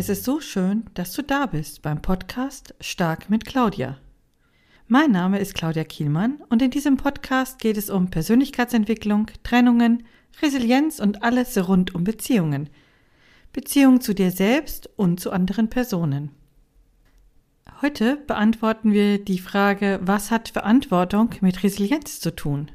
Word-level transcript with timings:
Es 0.00 0.08
ist 0.08 0.22
so 0.22 0.40
schön, 0.40 0.84
dass 0.94 1.12
du 1.12 1.22
da 1.22 1.46
bist 1.46 1.82
beim 1.82 2.00
Podcast 2.00 2.72
Stark 2.78 3.30
mit 3.30 3.44
Claudia. 3.44 3.98
Mein 4.86 5.10
Name 5.10 5.40
ist 5.40 5.54
Claudia 5.54 5.82
Kielmann 5.82 6.40
und 6.50 6.62
in 6.62 6.70
diesem 6.70 6.96
Podcast 6.96 7.58
geht 7.58 7.76
es 7.76 7.90
um 7.90 8.08
Persönlichkeitsentwicklung, 8.08 9.28
Trennungen, 9.42 10.04
Resilienz 10.40 11.00
und 11.00 11.24
alles 11.24 11.58
rund 11.66 11.96
um 11.96 12.04
Beziehungen. 12.04 12.70
Beziehungen 13.52 14.00
zu 14.00 14.14
dir 14.14 14.30
selbst 14.30 14.88
und 14.94 15.18
zu 15.18 15.32
anderen 15.32 15.68
Personen. 15.68 16.30
Heute 17.82 18.18
beantworten 18.18 18.92
wir 18.92 19.18
die 19.18 19.40
Frage, 19.40 19.98
was 20.00 20.30
hat 20.30 20.50
Verantwortung 20.50 21.30
mit 21.40 21.64
Resilienz 21.64 22.20
zu 22.20 22.36
tun? 22.36 22.70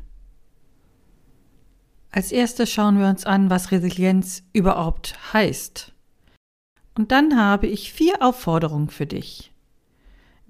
Als 2.11 2.33
erstes 2.33 2.69
schauen 2.69 2.99
wir 2.99 3.07
uns 3.07 3.25
an, 3.25 3.49
was 3.49 3.71
Resilienz 3.71 4.43
überhaupt 4.51 5.15
heißt. 5.31 5.92
Und 6.95 7.11
dann 7.11 7.37
habe 7.37 7.67
ich 7.67 7.91
vier 7.91 8.21
Aufforderungen 8.21 8.89
für 8.89 9.05
dich. 9.05 9.51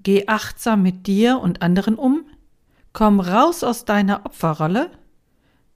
Geh 0.02 0.26
achtsam 0.26 0.82
mit 0.82 1.06
dir 1.06 1.40
und 1.40 1.62
anderen 1.62 1.94
um, 1.96 2.24
komm 2.92 3.20
raus 3.20 3.64
aus 3.64 3.84
deiner 3.86 4.26
Opferrolle, 4.26 4.90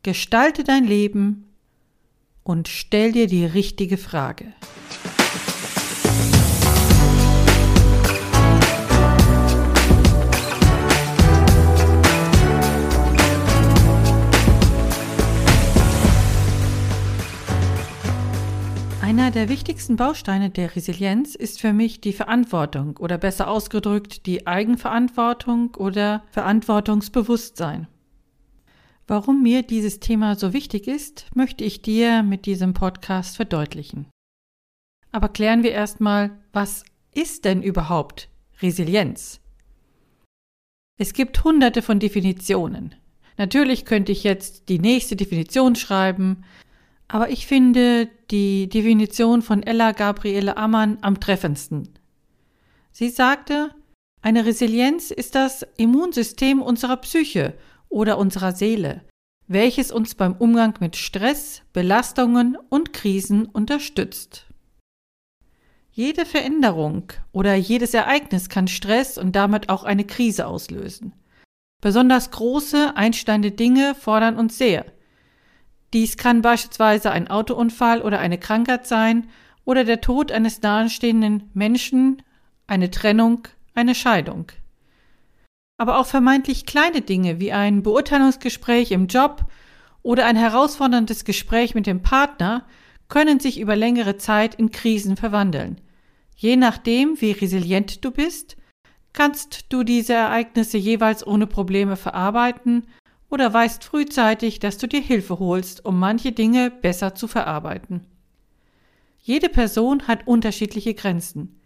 gestalte 0.02 0.64
dein 0.64 0.84
Leben 0.84 1.48
und 2.42 2.68
stell 2.68 3.12
dir 3.12 3.26
die 3.26 3.46
richtige 3.46 3.96
Frage. 3.96 4.52
Einer 19.29 19.34
der 19.34 19.51
wichtigsten 19.51 19.96
Bausteine 19.96 20.48
der 20.48 20.74
Resilienz 20.74 21.34
ist 21.34 21.60
für 21.60 21.74
mich 21.74 22.01
die 22.01 22.15
Verantwortung 22.15 22.96
oder 22.96 23.18
besser 23.18 23.48
ausgedrückt 23.48 24.24
die 24.24 24.46
Eigenverantwortung 24.46 25.74
oder 25.74 26.23
Verantwortungsbewusstsein. 26.30 27.88
Warum 29.06 29.43
mir 29.43 29.62
dieses 29.65 30.01
Thema 30.01 30.34
so 30.34 30.54
wichtig 30.54 30.88
ist, 30.88 31.26
möchte 31.34 31.62
ich 31.62 31.82
dir 31.82 32.23
mit 32.23 32.46
diesem 32.46 32.73
Podcast 32.73 33.37
verdeutlichen. 33.37 34.06
Aber 35.12 35.29
klären 35.29 35.62
wir 35.62 35.73
erstmal, 35.73 36.30
was 36.54 36.84
ist 37.12 37.45
denn 37.45 37.62
überhaupt 37.62 38.30
Resilienz? 38.62 39.43
Es 40.96 41.12
gibt 41.12 41.45
hunderte 41.45 41.82
von 41.82 42.01
Definitionen. 42.01 42.95
Natürlich 43.37 43.84
könnte 43.84 44.10
ich 44.10 44.24
jetzt 44.24 44.71
die 44.71 44.79
nächste 44.79 45.16
Definition 45.16 45.76
schreiben, 45.76 46.45
aber 47.09 47.30
ich 47.30 47.46
finde 47.46 48.09
die 48.30 48.68
Definition 48.68 49.40
von 49.40 49.62
Ella 49.62 49.92
Gabriele 49.92 50.56
Ammann 50.59 50.98
am 51.01 51.18
treffendsten. 51.18 51.88
Sie 52.92 53.09
sagte, 53.09 53.74
eine 54.20 54.45
Resilienz 54.45 55.10
ist 55.10 55.34
das 55.34 55.66
Immunsystem 55.76 56.60
unserer 56.60 56.98
Psyche 56.98 57.54
oder 57.88 58.18
unserer 58.18 58.52
Seele, 58.52 59.04
welches 59.46 59.90
uns 59.90 60.15
beim 60.15 60.34
Umgang 60.34 60.74
mit 60.80 60.96
Stress, 60.96 61.62
Belastungen 61.73 62.59
und 62.68 62.92
Krisen 62.92 63.46
unterstützt. 63.46 64.47
Jede 65.91 66.26
Veränderung 66.26 67.04
oder 67.32 67.54
jedes 67.54 67.94
Ereignis 67.94 68.48
kann 68.48 68.69
Stress 68.69 69.19
und 69.19 69.34
damit 69.34 69.69
auch 69.69 69.84
eine 69.84 70.04
Krise 70.04 70.47
auslösen. 70.47 71.15
Besonders 71.81 72.31
große, 72.31 72.97
einsteigende 72.97 73.53
Dinge 73.53 73.94
fordern 73.94 74.37
uns 74.37 74.59
sehr– 74.59 74.84
dies 75.93 76.16
kann 76.16 76.43
beispielsweise 76.43 77.10
ein 77.10 77.28
Autounfall 77.28 78.03
oder 78.03 78.19
eine 78.19 78.38
Krankheit 78.38 78.87
sein 78.87 79.28
oder 79.65 79.84
der 79.84 80.00
Tod 80.00 80.32
eines 80.32 80.60
nahestehenden 80.62 81.50
Menschen, 81.54 82.22
eine 82.66 82.91
Trennung, 82.91 83.49
eine 83.75 83.94
Scheidung. 83.94 84.53
Aber 85.78 85.98
auch 85.98 86.06
vermeintlich 86.06 86.66
kleine 86.66 87.00
Dinge 87.00 87.41
wie 87.41 87.53
ein 87.53 87.82
Beurteilungsgespräch 87.82 88.91
im 88.91 89.06
Job 89.06 89.47
oder 90.03 90.27
ein 90.27 90.37
herausforderndes 90.37 91.25
Gespräch 91.25 91.75
mit 91.75 91.87
dem 91.87 92.03
Partner 92.03 92.65
können 93.09 93.41
sich 93.41 93.59
über 93.60 93.77
längere 93.77 94.19
Zeit 94.19 94.54
in 94.56 94.71
Krisen 94.71 95.16
verwandeln. 95.16 95.81
Je 96.37 96.56
nachdem, 96.56 97.21
wie 97.21 97.32
resilient 97.32 98.04
du 98.04 98.10
bist, 98.10 98.56
kannst 99.12 99.66
du 99.71 99.82
diese 99.82 100.12
Ereignisse 100.12 100.77
jeweils 100.77 101.27
ohne 101.27 101.47
Probleme 101.47 101.97
verarbeiten 101.97 102.87
oder 103.31 103.53
weißt 103.53 103.84
frühzeitig, 103.84 104.59
dass 104.59 104.78
du 104.78 104.87
dir 104.87 105.00
Hilfe 105.00 105.39
holst, 105.39 105.84
um 105.84 105.99
manche 105.99 106.33
Dinge 106.33 106.71
besser 106.71 107.15
zu 107.15 107.28
verarbeiten. 107.28 108.06
Jede 109.21 109.49
Person 109.49 110.09
hat 110.09 110.27
unterschiedliche 110.27 110.94
Grenzen. 110.94 111.61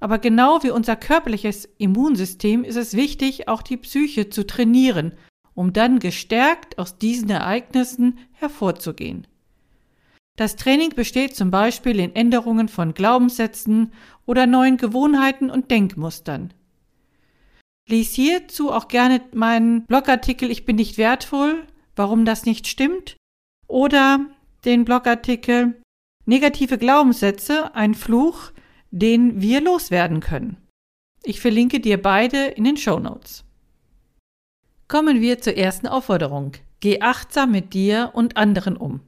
Aber 0.00 0.18
genau 0.18 0.62
wie 0.62 0.70
unser 0.70 0.96
körperliches 0.96 1.68
Immunsystem 1.78 2.64
ist 2.64 2.76
es 2.76 2.94
wichtig, 2.94 3.48
auch 3.48 3.62
die 3.62 3.76
Psyche 3.76 4.30
zu 4.30 4.46
trainieren, 4.46 5.14
um 5.54 5.72
dann 5.72 5.98
gestärkt 5.98 6.78
aus 6.78 6.98
diesen 6.98 7.30
Ereignissen 7.30 8.18
hervorzugehen. 8.32 9.26
Das 10.36 10.54
Training 10.54 10.90
besteht 10.90 11.34
zum 11.34 11.50
Beispiel 11.50 11.98
in 11.98 12.14
Änderungen 12.14 12.68
von 12.68 12.94
Glaubenssätzen 12.94 13.92
oder 14.24 14.46
neuen 14.46 14.76
Gewohnheiten 14.76 15.50
und 15.50 15.70
Denkmustern. 15.72 16.54
Lies 17.88 18.12
hierzu 18.12 18.70
auch 18.70 18.88
gerne 18.88 19.22
meinen 19.32 19.84
Blogartikel 19.86 20.50
Ich 20.50 20.66
bin 20.66 20.76
nicht 20.76 20.98
wertvoll, 20.98 21.66
warum 21.96 22.24
das 22.24 22.44
nicht 22.44 22.66
stimmt, 22.66 23.16
oder 23.66 24.20
den 24.64 24.84
Blogartikel 24.84 25.80
Negative 26.26 26.76
Glaubenssätze, 26.76 27.74
ein 27.74 27.94
Fluch, 27.94 28.52
den 28.90 29.40
wir 29.40 29.62
loswerden 29.62 30.20
können. 30.20 30.58
Ich 31.22 31.40
verlinke 31.40 31.80
dir 31.80 32.00
beide 32.00 32.44
in 32.44 32.64
den 32.64 32.76
Show 32.76 32.98
Notes. 32.98 33.44
Kommen 34.88 35.22
wir 35.22 35.40
zur 35.40 35.56
ersten 35.56 35.86
Aufforderung. 35.86 36.52
Geh 36.80 37.00
achtsam 37.00 37.52
mit 37.52 37.72
dir 37.72 38.10
und 38.12 38.36
anderen 38.36 38.76
um. 38.76 39.00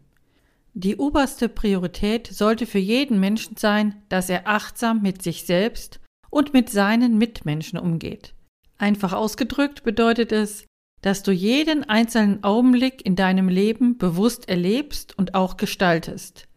Die 0.72 0.96
oberste 0.96 1.50
Priorität 1.50 2.26
sollte 2.26 2.64
für 2.64 2.78
jeden 2.78 3.20
Menschen 3.20 3.58
sein, 3.58 4.02
dass 4.08 4.30
er 4.30 4.48
achtsam 4.48 5.02
mit 5.02 5.20
sich 5.22 5.44
selbst 5.44 6.00
und 6.30 6.54
mit 6.54 6.70
seinen 6.70 7.18
Mitmenschen 7.18 7.78
umgeht. 7.78 8.34
Einfach 8.80 9.12
ausgedrückt 9.12 9.82
bedeutet 9.82 10.32
es, 10.32 10.64
dass 11.02 11.22
du 11.22 11.32
jeden 11.32 11.84
einzelnen 11.84 12.42
Augenblick 12.42 13.04
in 13.04 13.14
deinem 13.14 13.48
Leben 13.48 13.98
bewusst 13.98 14.48
erlebst 14.48 15.18
und 15.18 15.34
auch 15.34 15.58
gestaltest. 15.58 16.48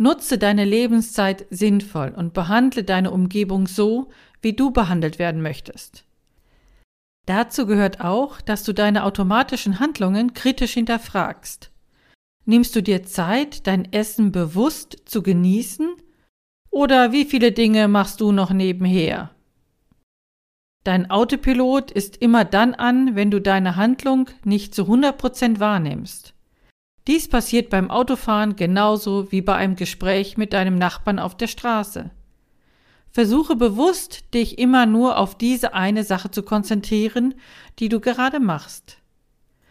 Nutze 0.00 0.36
deine 0.36 0.64
Lebenszeit 0.64 1.46
sinnvoll 1.50 2.12
und 2.16 2.32
behandle 2.32 2.82
deine 2.82 3.12
Umgebung 3.12 3.68
so, 3.68 4.10
wie 4.42 4.52
du 4.52 4.72
behandelt 4.72 5.20
werden 5.20 5.42
möchtest. 5.42 6.04
Dazu 7.26 7.66
gehört 7.66 8.00
auch, 8.00 8.40
dass 8.40 8.64
du 8.64 8.72
deine 8.72 9.04
automatischen 9.04 9.78
Handlungen 9.78 10.34
kritisch 10.34 10.72
hinterfragst. 10.72 11.70
Nimmst 12.46 12.74
du 12.74 12.82
dir 12.82 13.04
Zeit, 13.04 13.68
dein 13.68 13.92
Essen 13.92 14.32
bewusst 14.32 14.96
zu 15.04 15.22
genießen? 15.22 15.88
Oder 16.70 17.12
wie 17.12 17.26
viele 17.26 17.52
Dinge 17.52 17.86
machst 17.86 18.20
du 18.20 18.32
noch 18.32 18.50
nebenher? 18.50 19.30
Dein 20.84 21.10
Autopilot 21.10 21.90
ist 21.90 22.16
immer 22.16 22.44
dann 22.44 22.74
an, 22.74 23.14
wenn 23.14 23.30
du 23.30 23.40
deine 23.40 23.76
Handlung 23.76 24.30
nicht 24.44 24.74
zu 24.74 24.84
100% 24.84 25.60
wahrnimmst. 25.60 26.32
Dies 27.06 27.28
passiert 27.28 27.70
beim 27.70 27.90
Autofahren 27.90 28.56
genauso 28.56 29.30
wie 29.30 29.42
bei 29.42 29.54
einem 29.54 29.76
Gespräch 29.76 30.36
mit 30.38 30.52
deinem 30.52 30.76
Nachbarn 30.76 31.18
auf 31.18 31.36
der 31.36 31.48
Straße. 31.48 32.10
Versuche 33.10 33.56
bewusst, 33.56 34.32
dich 34.32 34.58
immer 34.58 34.86
nur 34.86 35.18
auf 35.18 35.36
diese 35.36 35.74
eine 35.74 36.04
Sache 36.04 36.30
zu 36.30 36.42
konzentrieren, 36.42 37.34
die 37.78 37.88
du 37.88 38.00
gerade 38.00 38.40
machst. 38.40 38.98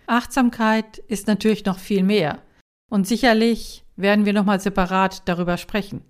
Achtsamkeit 0.06 0.98
ist 1.08 1.28
natürlich 1.28 1.66
noch 1.66 1.80
viel 1.80 2.04
mehr 2.04 2.40
und 2.90 3.08
sicherlich 3.08 3.84
werden 3.96 4.26
wir 4.26 4.34
nochmal 4.34 4.60
separat 4.60 5.28
darüber 5.28 5.58
sprechen. 5.58 6.02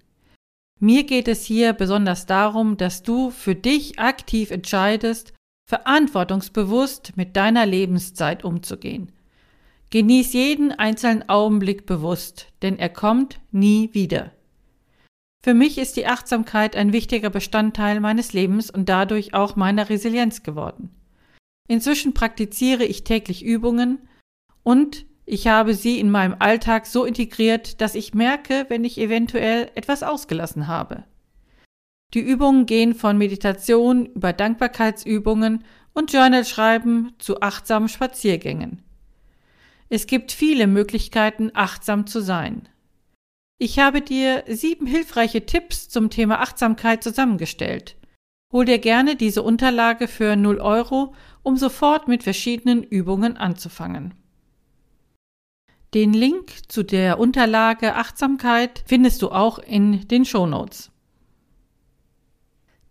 Mir 0.79 1.03
geht 1.03 1.27
es 1.27 1.43
hier 1.43 1.73
besonders 1.73 2.25
darum, 2.25 2.77
dass 2.77 3.03
du 3.03 3.31
für 3.31 3.55
dich 3.55 3.99
aktiv 3.99 4.49
entscheidest, 4.49 5.33
verantwortungsbewusst 5.69 7.13
mit 7.17 7.35
deiner 7.35 7.65
Lebenszeit 7.65 8.43
umzugehen. 8.43 9.11
Genieß 9.89 10.33
jeden 10.33 10.71
einzelnen 10.71 11.27
Augenblick 11.27 11.85
bewusst, 11.85 12.47
denn 12.61 12.79
er 12.79 12.89
kommt 12.89 13.39
nie 13.51 13.89
wieder. 13.93 14.31
Für 15.43 15.53
mich 15.53 15.77
ist 15.77 15.97
die 15.97 16.05
Achtsamkeit 16.05 16.75
ein 16.75 16.93
wichtiger 16.93 17.29
Bestandteil 17.29 17.99
meines 17.99 18.33
Lebens 18.33 18.69
und 18.69 18.87
dadurch 18.87 19.33
auch 19.33 19.55
meiner 19.55 19.89
Resilienz 19.89 20.43
geworden. 20.43 20.91
Inzwischen 21.67 22.13
praktiziere 22.13 22.83
ich 22.83 23.03
täglich 23.03 23.43
Übungen 23.43 23.99
und 24.63 25.05
ich 25.29 25.45
habe 25.45 25.75
sie 25.75 25.99
in 25.99 26.09
meinem 26.09 26.35
Alltag 26.39 26.87
so 26.87 27.05
integriert, 27.05 27.81
dass 27.81 27.93
ich 27.93 28.15
merke, 28.15 28.65
wenn 28.69 28.83
ich 28.83 28.97
eventuell 28.97 29.69
etwas 29.75 30.01
ausgelassen 30.01 30.67
habe. 30.67 31.03
Die 32.15 32.19
Übungen 32.19 32.65
gehen 32.65 32.95
von 32.95 33.15
Meditation 33.15 34.07
über 34.07 34.33
Dankbarkeitsübungen 34.33 35.63
und 35.93 36.11
Journalschreiben 36.11 37.13
zu 37.19 37.41
achtsamen 37.41 37.89
Spaziergängen. 37.89 38.81
Es 39.87 40.07
gibt 40.07 40.31
viele 40.31 40.65
Möglichkeiten, 40.65 41.51
achtsam 41.53 42.07
zu 42.07 42.21
sein. 42.21 42.67
Ich 43.59 43.77
habe 43.77 44.01
dir 44.01 44.43
sieben 44.47 44.87
hilfreiche 44.87 45.45
Tipps 45.45 45.89
zum 45.89 46.09
Thema 46.09 46.41
Achtsamkeit 46.41 47.03
zusammengestellt. 47.03 47.97
Hol 48.51 48.65
dir 48.65 48.79
gerne 48.79 49.15
diese 49.15 49.43
Unterlage 49.43 50.07
für 50.07 50.35
0 50.35 50.59
Euro, 50.59 51.13
um 51.43 51.55
sofort 51.55 52.07
mit 52.07 52.23
verschiedenen 52.23 52.81
Übungen 52.81 53.37
anzufangen. 53.37 54.15
Den 55.95 56.13
Link 56.13 56.71
zu 56.71 56.83
der 56.83 57.17
Unterlage 57.17 57.95
Achtsamkeit 57.95 58.83
findest 58.85 59.23
du 59.23 59.31
auch 59.31 59.57
in 59.57 60.07
den 60.07 60.23
Shownotes. 60.23 60.91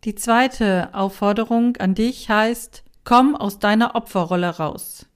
Die 0.03 0.17
zweite 0.17 0.93
Aufforderung 0.95 1.77
an 1.77 1.95
dich 1.95 2.29
heißt, 2.29 2.83
komm 3.05 3.37
aus 3.37 3.61
deiner 3.61 3.95
Opferrolle 3.95 4.57
raus. 4.57 5.07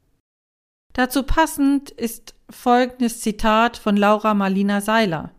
Dazu 0.92 1.24
passend 1.24 1.90
ist 1.90 2.34
folgendes 2.48 3.20
Zitat 3.20 3.76
von 3.78 3.96
Laura 3.96 4.34
Marlina 4.34 4.80
Seiler. 4.80 5.32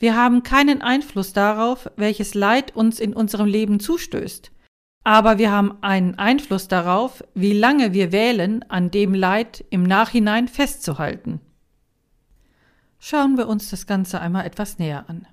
Wir 0.00 0.16
haben 0.16 0.42
keinen 0.42 0.82
Einfluss 0.82 1.32
darauf, 1.32 1.88
welches 1.96 2.34
Leid 2.34 2.74
uns 2.74 2.98
in 2.98 3.14
unserem 3.14 3.46
Leben 3.46 3.78
zustößt, 3.78 4.50
aber 5.04 5.38
wir 5.38 5.52
haben 5.52 5.80
einen 5.82 6.16
Einfluss 6.16 6.66
darauf, 6.66 7.22
wie 7.34 7.52
lange 7.52 7.92
wir 7.92 8.10
wählen, 8.10 8.64
an 8.68 8.90
dem 8.90 9.14
Leid 9.14 9.64
im 9.70 9.84
Nachhinein 9.84 10.48
festzuhalten. 10.48 11.40
Schauen 12.98 13.36
wir 13.36 13.48
uns 13.48 13.70
das 13.70 13.86
Ganze 13.86 14.20
einmal 14.20 14.44
etwas 14.44 14.78
näher 14.78 15.08
an. 15.08 15.26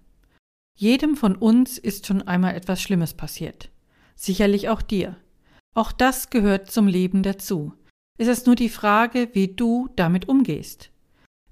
Jedem 0.77 1.15
von 1.15 1.35
uns 1.35 1.77
ist 1.77 2.05
schon 2.05 2.21
einmal 2.21 2.55
etwas 2.55 2.81
Schlimmes 2.81 3.13
passiert. 3.13 3.69
Sicherlich 4.15 4.69
auch 4.69 4.81
dir. 4.81 5.17
Auch 5.73 5.91
das 5.91 6.29
gehört 6.29 6.69
zum 6.71 6.87
Leben 6.87 7.23
dazu. 7.23 7.73
Es 8.17 8.27
ist 8.27 8.45
nur 8.45 8.55
die 8.55 8.69
Frage, 8.69 9.29
wie 9.33 9.49
du 9.49 9.89
damit 9.95 10.29
umgehst. 10.29 10.89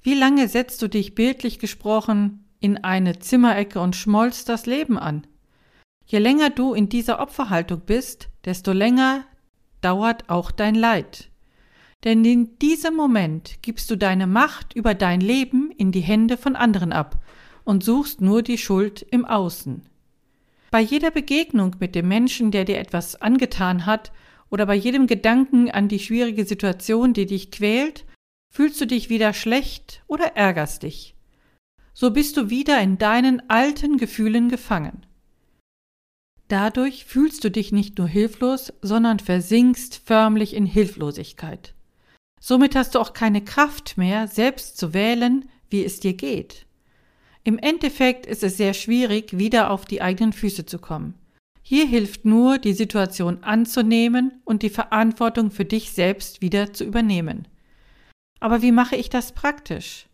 Wie 0.01 0.13
lange 0.13 0.47
setzt 0.47 0.81
du 0.81 0.87
dich 0.87 1.15
bildlich 1.15 1.59
gesprochen 1.59 2.45
in 2.59 2.83
eine 2.83 3.19
Zimmerecke 3.19 3.79
und 3.79 3.95
schmollst 3.95 4.49
das 4.49 4.65
Leben 4.65 4.97
an? 4.97 5.27
Je 6.05 6.19
länger 6.19 6.49
du 6.49 6.73
in 6.73 6.89
dieser 6.89 7.19
Opferhaltung 7.19 7.81
bist, 7.81 8.29
desto 8.45 8.71
länger 8.71 9.25
dauert 9.81 10.29
auch 10.29 10.51
dein 10.51 10.75
Leid. 10.75 11.29
Denn 12.03 12.25
in 12.25 12.57
diesem 12.59 12.95
Moment 12.95 13.59
gibst 13.61 13.89
du 13.89 13.95
deine 13.95 14.27
Macht 14.27 14.73
über 14.75 14.93
dein 14.93 15.21
Leben 15.21 15.71
in 15.71 15.91
die 15.91 16.01
Hände 16.01 16.37
von 16.37 16.55
anderen 16.55 16.91
ab 16.91 17.23
und 17.63 17.83
suchst 17.83 18.19
nur 18.19 18.41
die 18.41 18.57
Schuld 18.57 19.05
im 19.09 19.25
Außen. 19.25 19.83
Bei 20.69 20.81
jeder 20.81 21.11
Begegnung 21.11 21.75
mit 21.79 21.95
dem 21.95 22.07
Menschen, 22.07 22.51
der 22.51 22.65
dir 22.65 22.79
etwas 22.79 23.21
angetan 23.21 23.85
hat, 23.85 24.11
oder 24.49 24.65
bei 24.67 24.75
jedem 24.75 25.07
Gedanken 25.07 25.71
an 25.71 25.87
die 25.87 25.99
schwierige 25.99 26.45
Situation, 26.45 27.13
die 27.13 27.25
dich 27.25 27.49
quält, 27.49 28.05
fühlst 28.51 28.79
du 28.81 28.85
dich 28.85 29.09
wieder 29.09 29.33
schlecht 29.33 30.03
oder 30.07 30.35
ärgerst 30.35 30.83
dich. 30.83 31.15
So 31.93 32.11
bist 32.11 32.37
du 32.37 32.49
wieder 32.49 32.79
in 32.81 32.99
deinen 32.99 33.49
alten 33.49 33.97
Gefühlen 33.97 34.49
gefangen. 34.49 35.05
Dadurch 36.49 37.05
fühlst 37.05 37.43
du 37.43 37.49
dich 37.49 37.71
nicht 37.71 37.97
nur 37.97 38.07
hilflos, 38.07 38.73
sondern 38.81 39.19
versinkst 39.19 40.01
förmlich 40.05 40.55
in 40.55 40.67
Hilflosigkeit. 40.67 41.73
Somit 42.45 42.75
hast 42.75 42.93
du 42.93 42.99
auch 42.99 43.13
keine 43.13 43.41
Kraft 43.41 43.97
mehr, 43.97 44.27
selbst 44.27 44.75
zu 44.75 44.93
wählen, 44.93 45.47
wie 45.69 45.85
es 45.85 46.01
dir 46.01 46.11
geht. 46.11 46.65
Im 47.45 47.57
Endeffekt 47.57 48.25
ist 48.25 48.43
es 48.43 48.57
sehr 48.57 48.73
schwierig, 48.73 49.37
wieder 49.37 49.71
auf 49.71 49.85
die 49.85 50.01
eigenen 50.01 50.33
Füße 50.33 50.65
zu 50.65 50.77
kommen. 50.77 51.13
Hier 51.61 51.87
hilft 51.87 52.25
nur, 52.25 52.57
die 52.57 52.73
Situation 52.73 53.45
anzunehmen 53.45 54.41
und 54.43 54.61
die 54.61 54.69
Verantwortung 54.69 55.51
für 55.51 55.63
dich 55.63 55.93
selbst 55.93 56.41
wieder 56.41 56.73
zu 56.73 56.83
übernehmen. 56.83 57.47
Aber 58.41 58.61
wie 58.61 58.73
mache 58.73 58.97
ich 58.97 59.09
das 59.09 59.31
praktisch? 59.31 60.07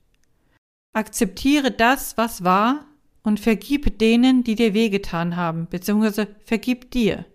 Akzeptiere 0.93 1.71
das, 1.71 2.15
was 2.15 2.43
war, 2.43 2.85
und 3.23 3.39
vergib 3.39 3.97
denen, 3.97 4.43
die 4.43 4.53
dir 4.53 4.75
wehgetan 4.75 5.35
haben, 5.35 5.65
beziehungsweise 5.67 6.27
vergib 6.45 6.91
dir. 6.91 7.25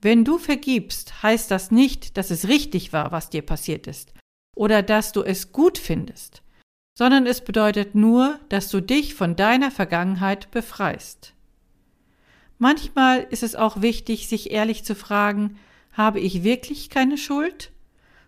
Wenn 0.00 0.24
du 0.24 0.38
vergibst, 0.38 1.22
heißt 1.22 1.50
das 1.50 1.70
nicht, 1.70 2.16
dass 2.16 2.30
es 2.30 2.48
richtig 2.48 2.92
war, 2.92 3.12
was 3.12 3.30
dir 3.30 3.42
passiert 3.42 3.86
ist, 3.86 4.12
oder 4.54 4.82
dass 4.82 5.12
du 5.12 5.22
es 5.22 5.52
gut 5.52 5.78
findest 5.78 6.42
sondern 6.96 7.26
es 7.26 7.42
bedeutet 7.42 7.94
nur, 7.94 8.40
dass 8.48 8.70
du 8.70 8.80
dich 8.80 9.14
von 9.14 9.36
deiner 9.36 9.70
Vergangenheit 9.70 10.50
befreist. 10.50 11.34
Manchmal 12.58 13.26
ist 13.28 13.42
es 13.42 13.54
auch 13.54 13.82
wichtig, 13.82 14.28
sich 14.28 14.50
ehrlich 14.50 14.82
zu 14.82 14.94
fragen, 14.94 15.58
habe 15.92 16.20
ich 16.20 16.42
wirklich 16.42 16.88
keine 16.88 17.18
Schuld? 17.18 17.70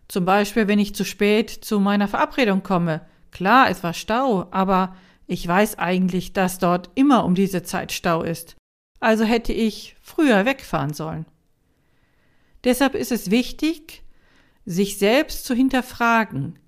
Zum 0.06 0.26
Beispiel, 0.26 0.68
wenn 0.68 0.78
ich 0.78 0.94
zu 0.94 1.04
spät 1.04 1.50
zu 1.50 1.80
meiner 1.80 2.08
Verabredung 2.08 2.62
komme. 2.62 3.00
Klar, 3.30 3.70
es 3.70 3.82
war 3.82 3.94
Stau, 3.94 4.48
aber 4.50 4.94
ich 5.26 5.48
weiß 5.48 5.78
eigentlich, 5.78 6.34
dass 6.34 6.58
dort 6.58 6.90
immer 6.94 7.24
um 7.24 7.34
diese 7.34 7.62
Zeit 7.62 7.90
Stau 7.90 8.22
ist. 8.22 8.56
Also 9.00 9.24
hätte 9.24 9.54
ich 9.54 9.96
früher 10.02 10.44
wegfahren 10.44 10.92
sollen. 10.92 11.24
Deshalb 12.64 12.94
ist 12.94 13.12
es 13.12 13.30
wichtig, 13.30 14.02
sich 14.64 14.98
selbst 14.98 15.44
zu 15.44 15.54
hinterfragen, 15.54 16.58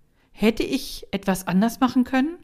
Hätte 0.41 0.63
ich 0.63 1.07
etwas 1.11 1.47
anders 1.47 1.81
machen 1.81 2.05
können? 2.05 2.39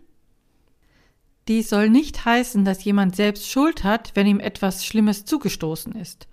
Dies 1.49 1.71
soll 1.71 1.89
nicht 1.89 2.27
heißen, 2.27 2.63
dass 2.63 2.85
jemand 2.85 3.17
selbst 3.17 3.49
Schuld 3.49 3.85
hat, 3.85 4.11
wenn 4.15 4.27
ihm 4.27 4.39
etwas 4.39 4.85
Schlimmes 4.85 5.25
zugestoßen 5.25 5.95
ist. 5.95 6.29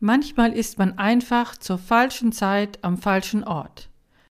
Manchmal 0.00 0.54
ist 0.54 0.78
man 0.78 0.96
einfach 0.96 1.58
zur 1.58 1.76
falschen 1.76 2.32
Zeit 2.32 2.82
am 2.82 2.96
falschen 2.96 3.44
Ort. 3.44 3.90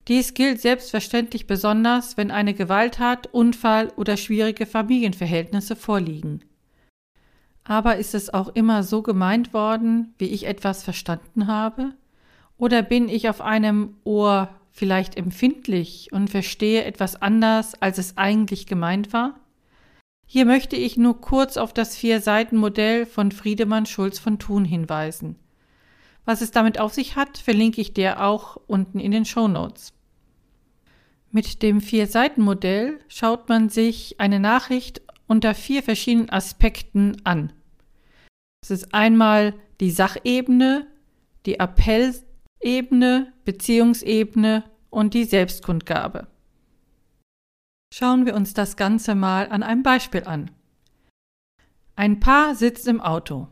Dies 0.09 0.35
gilt 0.35 0.61
selbstverständlich 0.61 1.47
besonders, 1.47 2.19
wenn 2.19 2.31
eine 2.31 2.53
Gewalttat, 2.53 3.29
Unfall 3.29 3.89
oder 3.97 4.19
schwierige 4.19 4.67
Familienverhältnisse 4.67 5.75
vorliegen. 5.75 6.45
Aber 7.65 7.97
ist 7.97 8.15
es 8.15 8.29
auch 8.29 8.49
immer 8.49 8.83
so 8.83 9.01
gemeint 9.01 9.55
worden, 9.55 10.15
wie 10.19 10.29
ich 10.29 10.45
etwas 10.45 10.83
verstanden 10.83 11.47
habe? 11.47 11.95
Oder 12.59 12.83
bin 12.83 13.09
ich 13.09 13.29
auf 13.29 13.41
einem 13.41 13.95
Ohr 14.05 14.51
vielleicht 14.71 15.17
empfindlich 15.17 16.11
und 16.13 16.29
verstehe 16.29 16.85
etwas 16.85 17.21
anders, 17.23 17.81
als 17.81 17.99
es 17.99 18.19
eigentlich 18.19 18.67
gemeint 18.67 19.13
war? 19.13 19.41
Hier 20.27 20.45
möchte 20.45 20.77
ich 20.77 20.99
nur 20.99 21.21
kurz 21.21 21.57
auf 21.57 21.73
das 21.73 21.97
Vier-Seiten-Modell 21.97 23.07
von 23.07 23.33
Friedemann 23.33 23.87
Schulz 23.87 24.19
von 24.19 24.39
Thun 24.39 24.65
hinweisen. 24.65 25.37
Was 26.27 26.43
es 26.43 26.51
damit 26.51 26.79
auf 26.79 26.93
sich 26.93 27.17
hat, 27.17 27.39
verlinke 27.39 27.81
ich 27.81 27.95
dir 27.95 28.23
auch 28.23 28.59
unten 28.67 29.01
in 29.01 29.13
den 29.13 29.25
Show 29.25 29.49
Notes. 29.49 29.95
Mit 31.31 31.63
dem 31.63 31.81
Vier-Seiten-Modell 31.81 33.01
schaut 33.09 33.49
man 33.49 33.71
sich 33.71 34.21
eine 34.21 34.41
Nachricht 34.41 35.01
unter 35.27 35.55
vier 35.55 35.83
verschiedenen 35.83 36.31
Aspekten 36.31 37.17
an. 37.25 37.53
Es 38.63 38.71
ist 38.71 38.93
einmal 38.93 39.55
die 39.81 39.91
Sachebene, 39.91 40.87
die 41.47 41.59
Appell 41.59 42.15
Ebene, 42.61 43.33
Beziehungsebene 43.45 44.65
und 44.91 45.15
die 45.15 45.25
Selbstkundgabe. 45.25 46.27
Schauen 47.93 48.27
wir 48.27 48.35
uns 48.35 48.53
das 48.53 48.77
Ganze 48.77 49.15
mal 49.15 49.49
an 49.49 49.63
einem 49.63 49.83
Beispiel 49.83 50.25
an. 50.25 50.51
Ein 51.97 52.21
Paar 52.21 52.55
sitzt 52.55 52.87
im 52.87 53.01
Auto. 53.01 53.49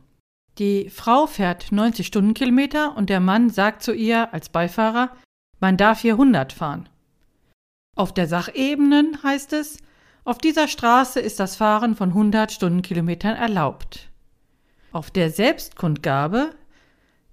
Die 0.59 0.89
Frau 0.91 1.27
fährt 1.27 1.73
90 1.73 2.07
Stundenkilometer 2.07 2.97
und 2.97 3.11
der 3.11 3.21
Mann 3.21 3.51
sagt 3.51 3.83
zu 3.83 3.93
ihr 3.93 4.33
als 4.33 4.49
Beifahrer, 4.49 5.17
man 5.61 5.77
darf 5.77 6.01
hier 6.01 6.13
100 6.13 6.53
fahren. 6.53 6.89
Auf 7.95 8.13
der 8.13 8.27
Sachebene 8.27 9.13
heißt 9.23 9.53
es, 9.53 9.79
auf 10.25 10.39
dieser 10.39 10.69
Straße 10.69 11.21
ist 11.21 11.41
das 11.41 11.57
Fahren 11.57 11.95
von 11.95 12.11
100 12.11 12.53
Stundenkilometern 12.53 13.37
erlaubt. 13.37 14.11
Auf 14.93 15.11
der 15.11 15.31
Selbstkundgabe, 15.31 16.51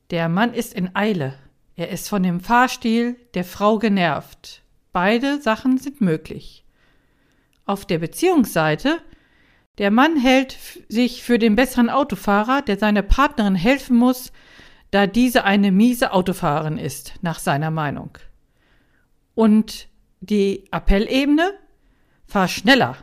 der 0.09 0.29
Mann 0.29 0.53
ist 0.53 0.73
in 0.73 0.95
Eile, 0.95 1.33
er 1.75 1.89
ist 1.89 2.09
von 2.09 2.23
dem 2.23 2.39
Fahrstil 2.39 3.15
der 3.33 3.43
Frau 3.43 3.79
genervt. 3.79 4.61
Beide 4.91 5.41
Sachen 5.41 5.77
sind 5.77 6.01
möglich. 6.01 6.65
Auf 7.65 7.85
der 7.85 7.99
Beziehungsseite 7.99 8.99
der 9.79 9.89
Mann 9.89 10.17
hält 10.17 10.57
sich 10.87 11.23
für 11.23 11.39
den 11.39 11.55
besseren 11.55 11.89
Autofahrer, 11.89 12.61
der 12.61 12.77
seiner 12.77 13.01
Partnerin 13.01 13.55
helfen 13.55 13.97
muss, 13.97 14.31
da 14.91 15.07
diese 15.07 15.45
eine 15.45 15.71
miese 15.71 16.13
Autofahrerin 16.13 16.77
ist, 16.77 17.13
nach 17.21 17.39
seiner 17.39 17.71
Meinung. 17.71 18.17
Und 19.33 19.87
die 20.21 20.65
Appellebene? 20.71 21.53
Fahr 22.27 22.47
schneller. 22.47 22.97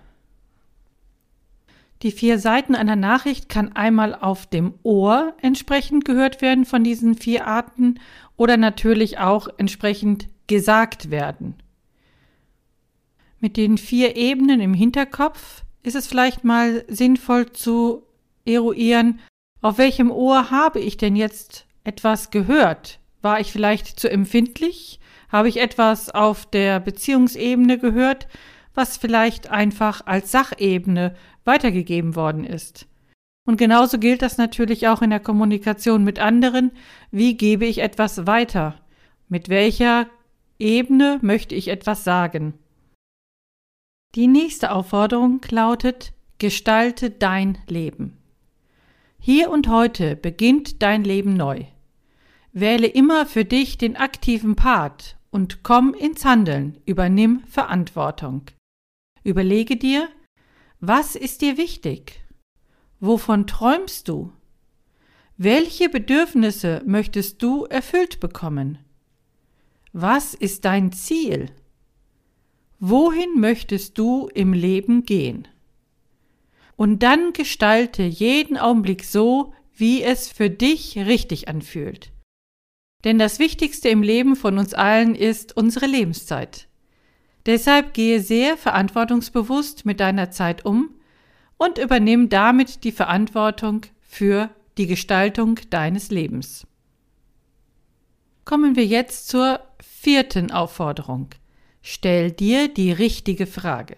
Die 2.03 2.13
vier 2.13 2.39
Seiten 2.39 2.75
einer 2.75 2.97
Nachricht 2.97 3.49
kann 3.49 3.73
einmal 3.73 4.15
auf 4.15 4.47
dem 4.47 4.75
Ohr 4.83 5.35
entsprechend 5.43 6.05
gehört 6.05 6.41
werden 6.41 6.65
von 6.65 6.83
diesen 6.83 7.15
vier 7.15 7.47
Arten 7.47 8.01
oder 8.37 8.57
natürlich 8.57 9.19
auch 9.19 9.49
entsprechend 9.59 10.29
gesagt 10.47 11.11
werden. 11.11 11.55
Mit 13.39 13.57
den 13.57 13.77
vier 13.77 14.17
Ebenen 14.17 14.61
im 14.61 14.75
Hinterkopf 14.75 15.63
ist 15.83 15.97
es 15.97 16.07
vielleicht 16.07 16.45
mal 16.45 16.85
sinnvoll 16.89 17.53
zu 17.53 18.03
eruieren, 18.47 19.21
auf 19.63 19.77
welchem 19.77 20.11
Ohr 20.11 20.51
habe 20.51 20.81
ich 20.81 20.97
denn 20.97 21.17
jetzt 21.17 21.67
etwas 21.85 22.31
gehört? 22.31 22.99
War 23.21 23.41
ich 23.41 23.53
vielleicht 23.53 24.01
zu 24.01 24.11
empfindlich? 24.11 25.01
Habe 25.31 25.49
ich 25.49 25.59
etwas 25.59 26.11
auf 26.11 26.47
der 26.47 26.81
Beziehungsebene 26.81 27.79
gehört, 27.79 28.27
was 28.75 28.97
vielleicht 28.97 29.51
einfach 29.51 30.07
als 30.07 30.31
Sachebene 30.31 31.15
weitergegeben 31.45 32.15
worden 32.17 32.45
ist. 32.45 32.87
Und 33.47 33.57
genauso 33.57 33.99
gilt 33.99 34.23
das 34.23 34.39
natürlich 34.39 34.89
auch 34.89 35.03
in 35.03 35.11
der 35.11 35.21
Kommunikation 35.21 36.05
mit 36.05 36.19
anderen. 36.19 36.73
Wie 37.11 37.37
gebe 37.37 37.67
ich 37.67 37.79
etwas 37.79 38.27
weiter? 38.27 38.77
Mit 39.29 39.49
welcher 39.49 40.07
Ebene 40.59 41.19
möchte 41.23 41.55
ich 41.55 41.69
etwas 41.69 42.05
sagen? 42.05 42.55
Die 44.15 44.27
nächste 44.27 44.73
Aufforderung 44.73 45.41
lautet, 45.51 46.13
gestalte 46.39 47.11
dein 47.11 47.59
Leben. 47.69 48.19
Hier 49.19 49.51
und 49.51 49.69
heute 49.69 50.17
beginnt 50.17 50.83
dein 50.83 51.05
Leben 51.05 51.35
neu. 51.35 51.65
Wähle 52.53 52.87
immer 52.89 53.27
für 53.27 53.45
dich 53.45 53.79
den 53.79 53.97
aktiven 53.97 54.57
Part 54.57 55.17
und 55.31 55.63
komm 55.63 55.95
ins 55.95 56.25
Handeln, 56.25 56.79
übernimm 56.87 57.45
Verantwortung. 57.47 58.43
Überlege 59.23 59.77
dir, 59.77 60.09
was 60.81 61.15
ist 61.15 61.43
dir 61.43 61.59
wichtig? 61.59 62.23
Wovon 63.01 63.47
träumst 63.47 64.09
du? 64.09 64.33
Welche 65.37 65.89
Bedürfnisse 65.89 66.83
möchtest 66.87 67.43
du 67.43 67.65
erfüllt 67.65 68.21
bekommen? 68.21 68.79
Was 69.93 70.35
ist 70.35 70.65
dein 70.65 70.93
Ziel? 70.93 71.51
Wohin 72.79 73.41
möchtest 73.41 73.99
du 73.99 74.29
im 74.35 74.53
Leben 74.55 75.05
gehen? 75.05 75.49
Und 76.77 77.03
dann 77.03 77.35
gestalte 77.35 78.03
jeden 78.03 78.57
Augenblick 78.57 79.05
so, 79.05 79.53
wie 79.75 80.03
es 80.03 80.29
für 80.29 80.49
dich 80.49 80.97
richtig 80.97 81.49
anfühlt. 81.49 82.11
Denn 83.05 83.19
das 83.19 83.39
Wichtigste 83.39 83.91
im 83.91 84.03
Leben 84.03 84.35
von 84.35 84.57
uns 84.57 84.73
allen 84.73 85.15
ist 85.15 85.57
unsere 85.57 85.87
Lebenszeit. 85.87 86.70
Deshalb 87.47 87.95
gehe 87.95 88.21
sehr 88.21 88.57
verantwortungsbewusst 88.57 89.87
mit 89.87 90.01
deiner 90.01 90.31
Zeit 90.31 90.65
um 90.65 90.91
und 91.57 91.79
übernimm 91.79 92.29
damit 92.29 92.85
die 92.85 92.93
Verantwortung 92.93 93.83
für 94.01 94.51
die 94.79 94.87
Gestaltung 94.87 95.59
deines 95.71 96.11
Lebens. 96.11 96.67
Kommen 98.45 98.77
wir 98.77 98.87
jetzt 98.87 99.29
zur 99.29 99.61
vierten 99.81 100.51
Aufforderung. 100.51 101.29
Stell 101.83 102.31
dir 102.31 102.69
die 102.69 102.93
richtige 102.93 103.47
Frage. 103.47 103.97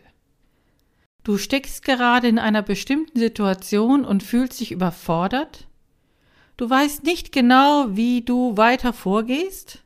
Du 1.25 1.39
steckst 1.39 1.85
gerade 1.85 2.29
in 2.29 2.39
einer 2.39 2.63
bestimmten 2.63 3.19
Situation 3.19 4.05
und 4.05 4.23
fühlst 4.23 4.61
dich 4.61 4.73
überfordert? 4.73 5.69
Du 6.57 6.69
weißt 6.69 7.05
nicht 7.05 7.33
genau, 7.33 7.87
wie 7.91 8.23
du 8.23 8.57
weiter 8.57 8.93
vorgehst? 8.93 9.83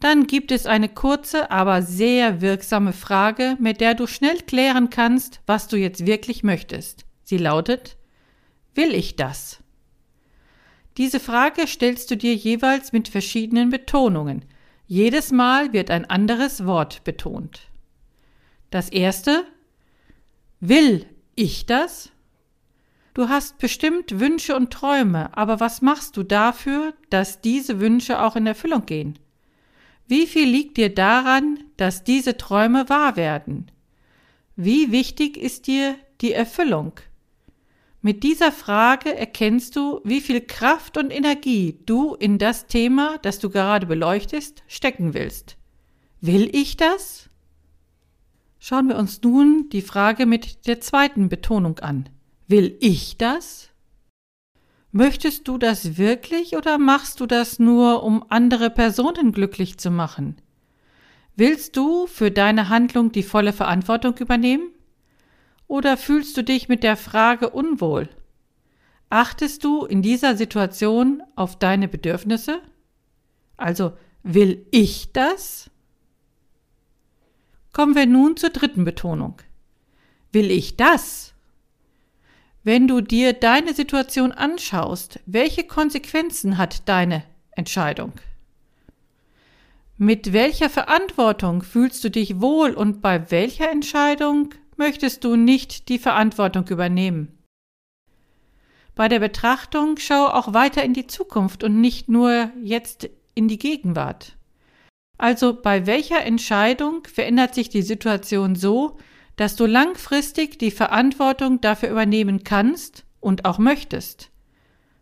Dann 0.00 0.26
gibt 0.26 0.52
es 0.52 0.66
eine 0.66 0.88
kurze, 0.88 1.50
aber 1.50 1.82
sehr 1.82 2.40
wirksame 2.40 2.92
Frage, 2.92 3.56
mit 3.58 3.80
der 3.80 3.94
du 3.94 4.06
schnell 4.06 4.38
klären 4.38 4.90
kannst, 4.90 5.40
was 5.46 5.68
du 5.68 5.76
jetzt 5.76 6.06
wirklich 6.06 6.42
möchtest. 6.42 7.06
Sie 7.22 7.38
lautet 7.38 7.96
Will 8.74 8.94
ich 8.94 9.16
das? 9.16 9.62
Diese 10.98 11.18
Frage 11.18 11.66
stellst 11.66 12.10
du 12.10 12.16
dir 12.16 12.34
jeweils 12.34 12.92
mit 12.92 13.08
verschiedenen 13.08 13.70
Betonungen. 13.70 14.44
Jedes 14.86 15.32
Mal 15.32 15.72
wird 15.72 15.90
ein 15.90 16.04
anderes 16.04 16.66
Wort 16.66 17.04
betont. 17.04 17.68
Das 18.70 18.88
erste 18.88 19.44
Will 20.60 21.06
ich 21.34 21.66
das? 21.66 22.10
Du 23.14 23.28
hast 23.28 23.58
bestimmt 23.58 24.20
Wünsche 24.20 24.54
und 24.54 24.72
Träume, 24.72 25.36
aber 25.36 25.58
was 25.58 25.80
machst 25.80 26.16
du 26.16 26.22
dafür, 26.22 26.94
dass 27.08 27.40
diese 27.40 27.80
Wünsche 27.80 28.22
auch 28.22 28.36
in 28.36 28.46
Erfüllung 28.46 28.84
gehen? 28.86 29.18
Wie 30.08 30.26
viel 30.26 30.48
liegt 30.48 30.76
dir 30.76 30.94
daran, 30.94 31.58
dass 31.76 32.04
diese 32.04 32.36
Träume 32.36 32.88
wahr 32.88 33.16
werden? 33.16 33.70
Wie 34.54 34.92
wichtig 34.92 35.36
ist 35.36 35.66
dir 35.66 35.96
die 36.20 36.32
Erfüllung? 36.32 36.92
Mit 38.02 38.22
dieser 38.22 38.52
Frage 38.52 39.16
erkennst 39.16 39.74
du, 39.74 40.00
wie 40.04 40.20
viel 40.20 40.40
Kraft 40.40 40.96
und 40.96 41.10
Energie 41.10 41.80
du 41.86 42.14
in 42.14 42.38
das 42.38 42.68
Thema, 42.68 43.18
das 43.22 43.40
du 43.40 43.50
gerade 43.50 43.86
beleuchtest, 43.86 44.62
stecken 44.68 45.12
willst. 45.12 45.56
Will 46.20 46.48
ich 46.54 46.76
das? 46.76 47.28
Schauen 48.60 48.88
wir 48.88 48.96
uns 48.96 49.20
nun 49.22 49.68
die 49.70 49.82
Frage 49.82 50.24
mit 50.24 50.68
der 50.68 50.80
zweiten 50.80 51.28
Betonung 51.28 51.80
an. 51.80 52.08
Will 52.46 52.76
ich 52.80 53.16
das? 53.16 53.70
Möchtest 54.96 55.46
du 55.46 55.58
das 55.58 55.98
wirklich 55.98 56.56
oder 56.56 56.78
machst 56.78 57.20
du 57.20 57.26
das 57.26 57.58
nur, 57.58 58.02
um 58.02 58.24
andere 58.30 58.70
Personen 58.70 59.30
glücklich 59.30 59.76
zu 59.76 59.90
machen? 59.90 60.36
Willst 61.34 61.76
du 61.76 62.06
für 62.06 62.30
deine 62.30 62.70
Handlung 62.70 63.12
die 63.12 63.22
volle 63.22 63.52
Verantwortung 63.52 64.16
übernehmen? 64.16 64.70
Oder 65.66 65.98
fühlst 65.98 66.34
du 66.38 66.42
dich 66.42 66.70
mit 66.70 66.82
der 66.82 66.96
Frage 66.96 67.50
unwohl? 67.50 68.08
Achtest 69.10 69.64
du 69.64 69.84
in 69.84 70.00
dieser 70.00 70.34
Situation 70.34 71.22
auf 71.34 71.58
deine 71.58 71.88
Bedürfnisse? 71.88 72.62
Also, 73.58 73.92
will 74.22 74.64
ich 74.70 75.12
das? 75.12 75.70
Kommen 77.74 77.94
wir 77.94 78.06
nun 78.06 78.38
zur 78.38 78.48
dritten 78.48 78.86
Betonung. 78.86 79.42
Will 80.32 80.50
ich 80.50 80.78
das? 80.78 81.25
Wenn 82.66 82.88
du 82.88 83.00
dir 83.00 83.32
deine 83.32 83.74
Situation 83.74 84.32
anschaust, 84.32 85.20
welche 85.24 85.62
Konsequenzen 85.62 86.58
hat 86.58 86.88
deine 86.88 87.22
Entscheidung? 87.52 88.14
Mit 89.98 90.32
welcher 90.32 90.68
Verantwortung 90.68 91.62
fühlst 91.62 92.02
du 92.02 92.10
dich 92.10 92.40
wohl 92.40 92.72
und 92.72 93.02
bei 93.02 93.30
welcher 93.30 93.70
Entscheidung 93.70 94.52
möchtest 94.76 95.22
du 95.22 95.36
nicht 95.36 95.88
die 95.88 96.00
Verantwortung 96.00 96.66
übernehmen? 96.66 97.38
Bei 98.96 99.06
der 99.06 99.20
Betrachtung 99.20 99.96
schau 99.98 100.26
auch 100.26 100.52
weiter 100.52 100.82
in 100.82 100.92
die 100.92 101.06
Zukunft 101.06 101.62
und 101.62 101.80
nicht 101.80 102.08
nur 102.08 102.50
jetzt 102.60 103.08
in 103.36 103.46
die 103.46 103.60
Gegenwart. 103.60 104.36
Also 105.18 105.54
bei 105.54 105.86
welcher 105.86 106.24
Entscheidung 106.24 107.04
verändert 107.06 107.54
sich 107.54 107.68
die 107.68 107.82
Situation 107.82 108.56
so, 108.56 108.98
dass 109.36 109.56
du 109.56 109.66
langfristig 109.66 110.58
die 110.58 110.70
Verantwortung 110.70 111.60
dafür 111.60 111.90
übernehmen 111.90 112.42
kannst 112.42 113.04
und 113.20 113.44
auch 113.44 113.58
möchtest. 113.58 114.30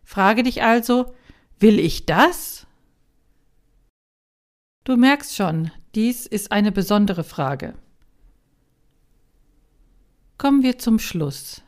Frage 0.03 0.43
dich 0.43 0.61
also, 0.61 1.15
will 1.59 1.79
ich 1.79 2.05
das? 2.05 2.67
Du 4.83 4.97
merkst 4.97 5.35
schon, 5.35 5.71
dies 5.95 6.27
ist 6.27 6.51
eine 6.51 6.71
besondere 6.71 7.23
Frage. 7.23 7.73
Kommen 10.37 10.63
wir 10.63 10.77
zum 10.77 10.99
Schluss. 10.99 11.61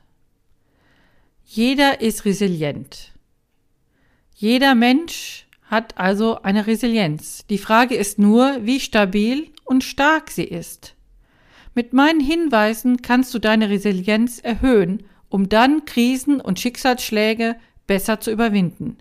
Jeder 1.46 2.02
ist 2.02 2.26
resilient. 2.26 3.14
Jeder 4.36 4.76
Mensch 4.76 5.48
hat 5.64 5.98
also 5.98 6.42
eine 6.42 6.68
Resilienz. 6.68 7.46
Die 7.50 7.58
Frage 7.58 7.96
ist 7.96 8.20
nur, 8.20 8.66
wie 8.66 8.82
stabil 8.82 9.52
und 9.64 9.84
stark 9.84 10.30
sie 10.30 10.44
ist. 10.44 10.97
Mit 11.78 11.94
meinen 11.94 12.20
Hinweisen 12.20 13.04
kannst 13.04 13.36
du 13.36 13.40
deine 13.40 13.70
Resilienz 13.70 14.40
erhöhen, 14.40 15.04
um 15.30 15.48
dann 15.48 15.86
Krisen 15.86 16.42
und 16.42 16.60
Schicksalsschläge 16.60 17.56
besser 17.86 18.20
zu 18.20 18.32
überwinden. 18.32 18.98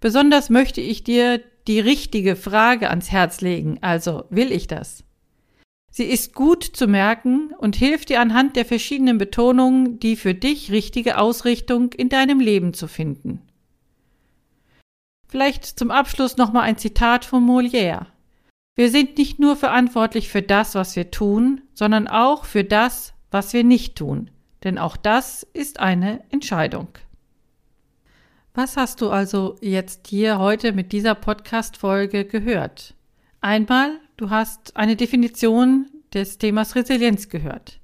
Besonders 0.00 0.48
möchte 0.48 0.80
ich 0.80 1.04
dir 1.04 1.42
die 1.66 1.80
richtige 1.80 2.34
Frage 2.34 2.88
ans 2.88 3.12
Herz 3.12 3.42
legen, 3.42 3.76
also 3.82 4.24
will 4.30 4.52
ich 4.52 4.66
das? 4.68 5.04
Sie 5.90 6.04
ist 6.04 6.32
gut 6.32 6.64
zu 6.64 6.86
merken 6.86 7.52
und 7.58 7.76
hilft 7.76 8.08
dir 8.08 8.22
anhand 8.22 8.56
der 8.56 8.64
verschiedenen 8.64 9.18
Betonungen 9.18 10.00
die 10.00 10.16
für 10.16 10.32
dich 10.32 10.72
richtige 10.72 11.18
Ausrichtung 11.18 11.92
in 11.92 12.08
deinem 12.08 12.40
Leben 12.40 12.72
zu 12.72 12.88
finden. 12.88 13.42
Vielleicht 15.28 15.66
zum 15.66 15.90
Abschluss 15.90 16.38
nochmal 16.38 16.62
ein 16.62 16.78
Zitat 16.78 17.26
von 17.26 17.46
Molière. 17.46 18.06
Wir 18.74 18.90
sind 18.90 19.18
nicht 19.18 19.38
nur 19.38 19.56
verantwortlich 19.56 20.30
für 20.30 20.40
das, 20.40 20.74
was 20.74 20.96
wir 20.96 21.10
tun, 21.10 21.60
sondern 21.74 22.08
auch 22.08 22.46
für 22.46 22.64
das, 22.64 23.12
was 23.30 23.52
wir 23.52 23.64
nicht 23.64 23.96
tun, 23.96 24.30
denn 24.64 24.78
auch 24.78 24.96
das 24.96 25.42
ist 25.52 25.78
eine 25.78 26.24
Entscheidung. 26.30 26.88
Was 28.54 28.76
hast 28.76 29.00
du 29.00 29.10
also 29.10 29.56
jetzt 29.60 30.06
hier 30.06 30.38
heute 30.38 30.72
mit 30.72 30.92
dieser 30.92 31.14
Podcast-Folge 31.14 32.24
gehört? 32.24 32.94
Einmal, 33.40 33.98
du 34.16 34.30
hast 34.30 34.76
eine 34.76 34.96
Definition 34.96 35.90
des 36.14 36.38
Themas 36.38 36.74
Resilienz 36.74 37.28
gehört. 37.28 37.80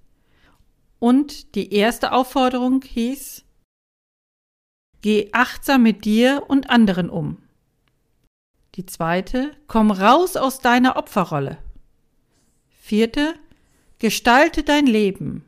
Und 0.98 1.54
die 1.54 1.72
erste 1.72 2.12
Aufforderung 2.12 2.82
hieß, 2.82 3.44
geh 5.02 5.30
achtsam 5.32 5.82
mit 5.82 6.04
dir 6.04 6.44
und 6.48 6.70
anderen 6.70 7.08
um. 7.10 7.47
Die 8.78 8.86
zweite, 8.86 9.50
komm 9.66 9.90
raus 9.90 10.36
aus 10.36 10.60
deiner 10.60 10.96
Opferrolle. 10.96 11.58
Vierte, 12.68 13.34
gestalte 13.98 14.62
dein 14.62 14.86
Leben. 14.86 15.44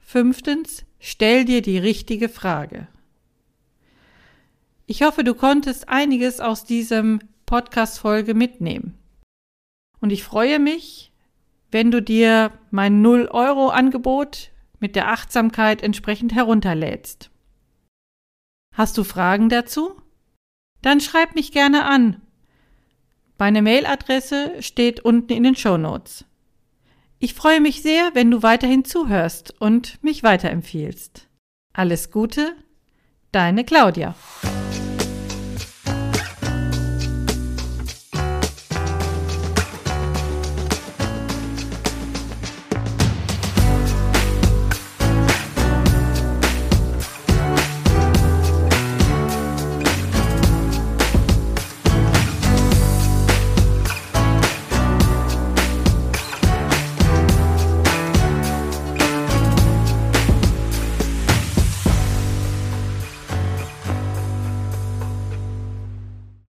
Fünftens, 0.00 0.84
stell 0.98 1.44
dir 1.44 1.62
die 1.62 1.78
richtige 1.78 2.28
Frage. 2.28 2.88
Ich 4.86 5.04
hoffe, 5.04 5.22
du 5.22 5.32
konntest 5.34 5.88
einiges 5.88 6.40
aus 6.40 6.64
diesem 6.64 7.20
Podcast-Folge 7.46 8.34
mitnehmen. 8.34 8.98
Und 10.00 10.10
ich 10.10 10.24
freue 10.24 10.58
mich, 10.58 11.12
wenn 11.70 11.92
du 11.92 12.02
dir 12.02 12.50
mein 12.72 13.00
0-Euro-Angebot 13.00 14.50
mit 14.80 14.96
der 14.96 15.12
Achtsamkeit 15.12 15.84
entsprechend 15.84 16.34
herunterlädst. 16.34 17.30
Hast 18.74 18.98
du 18.98 19.04
Fragen 19.04 19.48
dazu? 19.48 20.02
Dann 20.82 21.00
schreib 21.00 21.34
mich 21.34 21.52
gerne 21.52 21.84
an. 21.84 22.20
Meine 23.38 23.62
Mailadresse 23.62 24.62
steht 24.62 25.00
unten 25.00 25.32
in 25.32 25.44
den 25.44 25.56
Show 25.56 25.76
Notes. 25.76 26.24
Ich 27.20 27.34
freue 27.34 27.60
mich 27.60 27.82
sehr, 27.82 28.10
wenn 28.14 28.30
du 28.30 28.42
weiterhin 28.42 28.84
zuhörst 28.84 29.60
und 29.60 30.02
mich 30.02 30.22
weiterempfiehlst. 30.22 31.28
Alles 31.72 32.10
Gute, 32.10 32.56
deine 33.32 33.64
Claudia. 33.64 34.14